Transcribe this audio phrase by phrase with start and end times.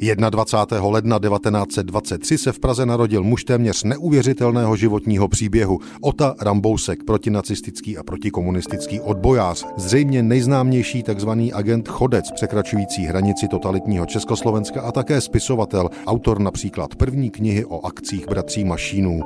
[0.00, 0.88] 21.
[0.88, 5.78] ledna 1923 se v Praze narodil muž téměř neuvěřitelného životního příběhu.
[6.00, 11.28] Ota Rambousek, protinacistický a protikomunistický odbojář, zřejmě nejznámější tzv.
[11.54, 18.26] agent Chodec, překračující hranici totalitního Československa a také spisovatel, autor například první knihy o akcích
[18.28, 19.20] bratří Mašínů.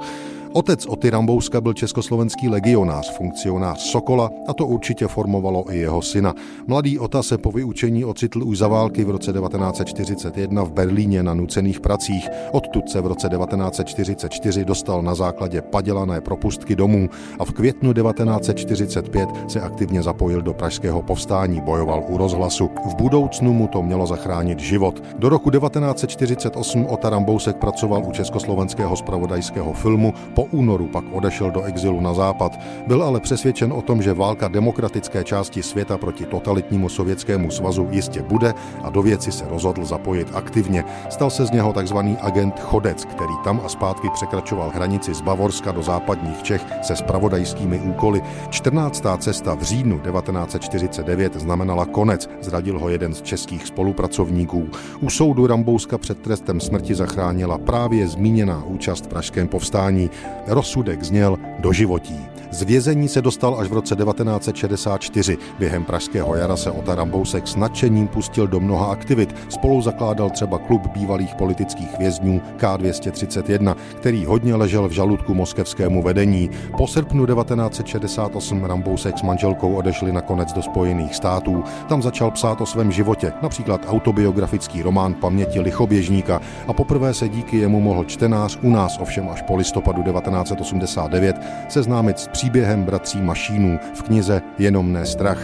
[0.52, 6.34] Otec Oty Rambouska byl československý legionář, funkcionář Sokola a to určitě formovalo i jeho syna.
[6.66, 11.34] Mladý Ota se po vyučení ocitl už za války v roce 1941 v Berlíně na
[11.34, 12.28] nucených pracích.
[12.52, 17.08] Odtud se v roce 1944 dostal na základě padělané propustky domů
[17.38, 22.70] a v květnu 1945 se aktivně zapojil do pražského povstání, bojoval u rozhlasu.
[22.91, 25.02] V budoucnu mu to mělo zachránit život.
[25.19, 31.62] Do roku 1948 Ota Rambousek pracoval u československého spravodajského filmu, po únoru pak odešel do
[31.62, 32.60] exilu na západ.
[32.86, 38.22] Byl ale přesvědčen o tom, že válka demokratické části světa proti totalitnímu sovětskému svazu jistě
[38.22, 40.84] bude a do věci se rozhodl zapojit aktivně.
[41.10, 45.72] Stal se z něho takzvaný agent Chodec, který tam a zpátky překračoval hranici z Bavorska
[45.72, 48.22] do západních Čech se spravodajskými úkoly.
[48.50, 49.04] 14.
[49.19, 54.69] cesta v říjnu 1949 znamenala konec, zradil ho jeden z českých spolupracovníků.
[55.00, 60.10] U soudu Rambouska před trestem smrti zachránila právě zmíněná účast v pražském povstání.
[60.47, 62.27] Rozsudek zněl do životí.
[62.53, 65.39] Z vězení se dostal až v roce 1964.
[65.59, 69.34] Během pražského jara se Ota Rambousek s nadšením pustil do mnoha aktivit.
[69.48, 76.51] Spolu zakládal třeba klub bývalých politických vězňů K231, který hodně ležel v žaludku moskevskému vedení.
[76.77, 81.65] Po srpnu 1968 Rambousek s manželkou odešli nakonec do Spojených států.
[81.89, 87.56] Tam začal psát o svém životě, například autobiografický román Paměti lichoběžníka a poprvé se díky
[87.56, 91.37] jemu mohl čtenář u nás ovšem až po listopadu 1989
[91.69, 95.38] seznámit s příběhem bratří Mašínů v knize Jenom ne strach.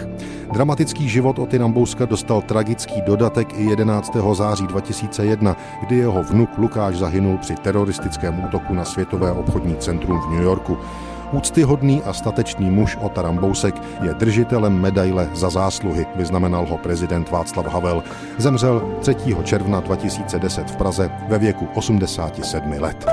[0.53, 4.17] Dramatický život Oty Rambouska dostal tragický dodatek i 11.
[4.33, 5.57] září 2001,
[5.87, 10.79] kdy jeho vnuk Lukáš zahynul při teroristickém útoku na Světové obchodní centrum v New Yorku.
[11.33, 17.67] Úctyhodný a statečný muž Ota Rambousek je držitelem medaile za zásluhy, vyznamenal ho prezident Václav
[17.67, 18.03] Havel.
[18.39, 19.17] Zemřel 3.
[19.45, 23.07] června 2010 v Praze ve věku 87 let.